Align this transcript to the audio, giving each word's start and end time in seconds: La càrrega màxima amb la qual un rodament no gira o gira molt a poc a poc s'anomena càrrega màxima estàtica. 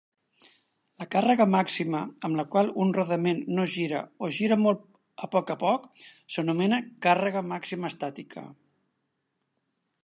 La 1.01 1.05
càrrega 1.15 1.45
màxima 1.55 1.99
amb 2.29 2.39
la 2.39 2.45
qual 2.55 2.71
un 2.85 2.93
rodament 2.97 3.43
no 3.59 3.67
gira 3.75 4.01
o 4.25 4.31
gira 4.39 4.59
molt 4.63 4.83
a 5.27 5.31
poc 5.37 5.53
a 5.57 5.59
poc 5.67 5.87
s'anomena 6.37 6.83
càrrega 7.07 7.47
màxima 7.53 7.93
estàtica. 7.95 8.49